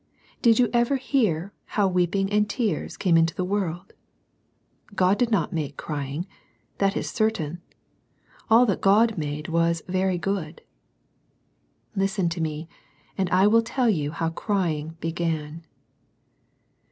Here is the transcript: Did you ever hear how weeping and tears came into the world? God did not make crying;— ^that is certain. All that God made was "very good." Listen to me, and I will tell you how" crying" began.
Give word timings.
Did 0.41 0.57
you 0.57 0.67
ever 0.73 0.95
hear 0.95 1.53
how 1.77 1.87
weeping 1.87 2.31
and 2.33 2.49
tears 2.49 2.97
came 2.97 3.17
into 3.17 3.35
the 3.35 3.43
world? 3.45 3.93
God 4.95 5.19
did 5.19 5.29
not 5.29 5.53
make 5.53 5.77
crying;— 5.77 6.25
^that 6.79 6.97
is 6.97 7.07
certain. 7.07 7.61
All 8.49 8.65
that 8.65 8.81
God 8.81 9.15
made 9.15 9.47
was 9.47 9.83
"very 9.87 10.17
good." 10.17 10.63
Listen 11.95 12.29
to 12.29 12.41
me, 12.41 12.67
and 13.15 13.29
I 13.29 13.45
will 13.45 13.61
tell 13.61 13.89
you 13.91 14.09
how" 14.09 14.29
crying" 14.31 14.97
began. 14.99 15.67